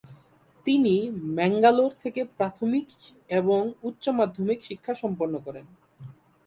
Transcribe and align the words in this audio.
তিনি 0.67 0.93
ম্যাঙ্গালোর 1.35 1.91
থেকে 2.03 2.21
প্রাথমিক 2.37 2.87
এবং 3.31 3.61
উচ্চমাধ্যমিক 3.83 4.59
শিক্ষা 4.63 4.93
সম্পন্ন 4.93 5.33
করেন। 5.45 5.65